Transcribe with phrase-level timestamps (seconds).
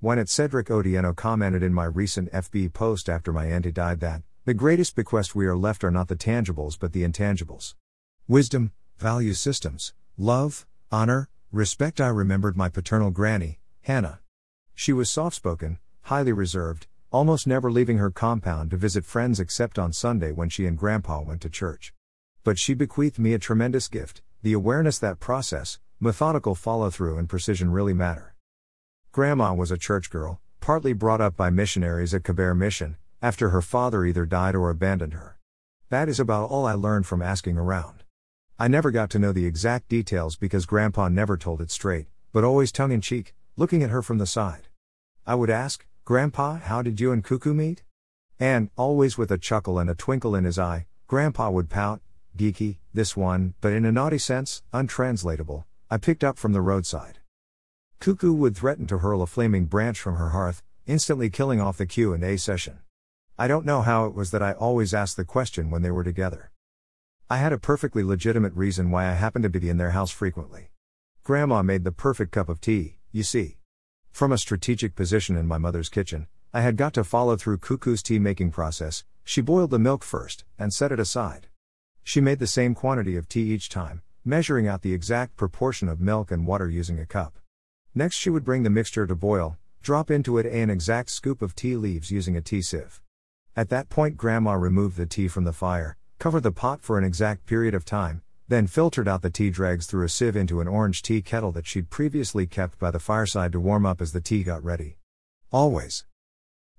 [0.00, 4.22] When at Cedric Otieno commented in my recent FB post after my auntie died that,
[4.44, 7.74] the greatest bequest we are left are not the tangibles but the intangibles.
[8.28, 12.00] Wisdom, value systems, love, honor, respect.
[12.00, 14.20] I remembered my paternal granny, Hannah.
[14.72, 19.80] She was soft spoken, highly reserved, almost never leaving her compound to visit friends except
[19.80, 21.92] on Sunday when she and Grandpa went to church.
[22.44, 27.28] But she bequeathed me a tremendous gift the awareness that process, methodical follow through, and
[27.28, 28.36] precision really matter.
[29.10, 33.62] Grandma was a church girl, partly brought up by missionaries at Kabare Mission, after her
[33.62, 35.38] father either died or abandoned her.
[35.88, 38.04] That is about all I learned from asking around.
[38.58, 42.44] I never got to know the exact details because Grandpa never told it straight, but
[42.44, 44.68] always tongue in cheek, looking at her from the side.
[45.26, 47.82] I would ask, Grandpa, how did you and Cuckoo meet?
[48.38, 52.02] And, always with a chuckle and a twinkle in his eye, Grandpa would pout,
[52.36, 57.17] geeky, this one, but in a naughty sense, untranslatable, I picked up from the roadside.
[58.00, 61.86] Cuckoo would threaten to hurl a flaming branch from her hearth, instantly killing off the
[61.86, 62.78] Q&A session.
[63.36, 66.04] I don't know how it was that I always asked the question when they were
[66.04, 66.52] together.
[67.28, 70.70] I had a perfectly legitimate reason why I happened to be in their house frequently.
[71.24, 73.56] Grandma made the perfect cup of tea, you see.
[74.12, 78.02] From a strategic position in my mother's kitchen, I had got to follow through Cuckoo's
[78.02, 79.04] tea making process.
[79.24, 81.48] She boiled the milk first, and set it aside.
[82.04, 86.00] She made the same quantity of tea each time, measuring out the exact proportion of
[86.00, 87.38] milk and water using a cup.
[87.98, 91.56] Next, she would bring the mixture to boil, drop into it an exact scoop of
[91.56, 93.02] tea leaves using a tea sieve.
[93.56, 97.02] At that point, Grandma removed the tea from the fire, covered the pot for an
[97.02, 100.68] exact period of time, then filtered out the tea dregs through a sieve into an
[100.68, 104.20] orange tea kettle that she'd previously kept by the fireside to warm up as the
[104.20, 104.96] tea got ready.
[105.50, 106.06] Always.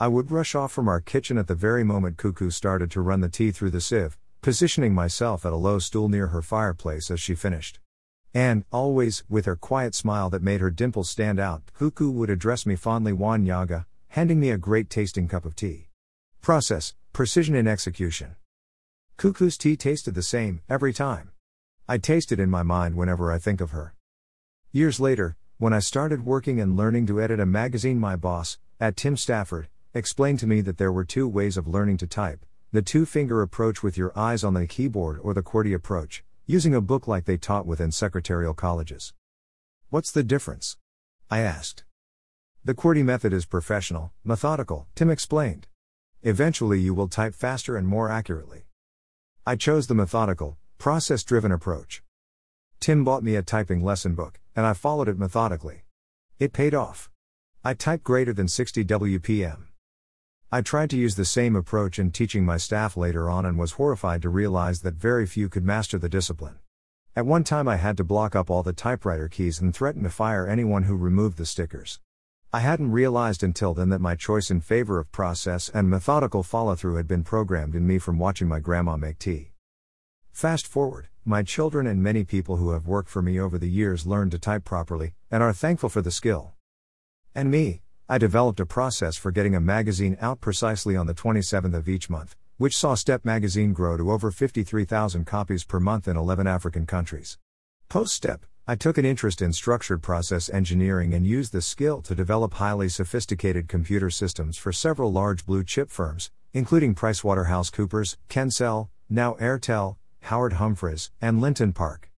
[0.00, 3.20] I would rush off from our kitchen at the very moment Cuckoo started to run
[3.20, 7.20] the tea through the sieve, positioning myself at a low stool near her fireplace as
[7.20, 7.80] she finished.
[8.34, 12.64] And, always, with her quiet smile that made her dimples stand out, Cuckoo would address
[12.64, 15.88] me fondly Wan Yaga, handing me a great tasting cup of tea.
[16.40, 18.36] Process, precision in execution.
[19.18, 21.30] Cuckoo's tea tasted the same, every time.
[21.86, 23.94] I taste it in my mind whenever I think of her.
[24.72, 28.96] Years later, when I started working and learning to edit a magazine, my boss, at
[28.96, 32.80] Tim Stafford, explained to me that there were two ways of learning to type the
[32.80, 36.82] two finger approach with your eyes on the keyboard, or the QWERTY approach, using a
[36.82, 39.14] book like they taught within secretarial colleges.
[39.88, 40.76] What's the difference?
[41.30, 41.84] I asked.
[42.62, 45.66] The QWERTY method is professional, methodical, Tim explained.
[46.22, 48.66] Eventually, you will type faster and more accurately.
[49.46, 52.02] I chose the methodical, process driven approach.
[52.80, 55.84] Tim bought me a typing lesson book, and I followed it methodically.
[56.38, 57.08] It paid off.
[57.64, 59.68] I typed greater than 60 WPM.
[60.54, 63.72] I tried to use the same approach in teaching my staff later on and was
[63.72, 66.58] horrified to realize that very few could master the discipline.
[67.16, 70.10] At one time, I had to block up all the typewriter keys and threaten to
[70.10, 72.00] fire anyone who removed the stickers.
[72.52, 76.74] I hadn't realized until then that my choice in favor of process and methodical follow
[76.74, 79.52] through had been programmed in me from watching my grandma make tea.
[80.32, 84.06] Fast forward, my children and many people who have worked for me over the years
[84.06, 86.52] learned to type properly and are thankful for the skill.
[87.34, 91.74] And me, I developed a process for getting a magazine out precisely on the 27th
[91.74, 96.16] of each month, which saw Step magazine grow to over 53,000 copies per month in
[96.16, 97.38] 11 African countries.
[97.88, 102.14] Post Step, I took an interest in structured process engineering and used the skill to
[102.14, 109.34] develop highly sophisticated computer systems for several large blue chip firms, including PricewaterhouseCoopers, Kencell, now
[109.34, 112.10] Airtel, Howard Humphreys, and Linton Park.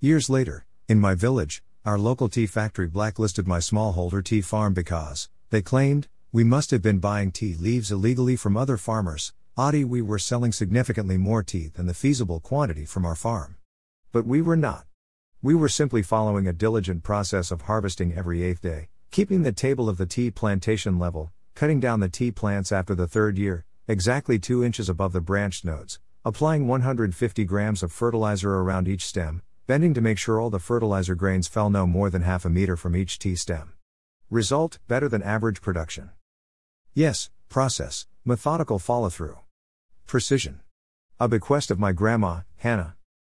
[0.00, 5.28] Years later, in my village, our local tea factory blacklisted my smallholder tea farm because,
[5.50, 10.00] they claimed, we must have been buying tea leaves illegally from other farmers, Adi we
[10.00, 13.56] were selling significantly more tea than the feasible quantity from our farm.
[14.12, 14.86] But we were not.
[15.42, 19.86] We were simply following a diligent process of harvesting every eighth day, keeping the table
[19.90, 24.38] of the tea plantation level, cutting down the tea plants after the third year, exactly
[24.38, 29.94] 2 inches above the branched nodes, applying 150 grams of fertilizer around each stem, bending
[29.94, 32.94] to make sure all the fertilizer grains fell no more than half a meter from
[32.94, 33.72] each tea stem.
[34.30, 36.10] Result better than average production.
[36.92, 39.38] Yes, process, methodical follow through.
[40.06, 40.60] Precision.
[41.18, 42.96] A bequest of my grandma, Hannah.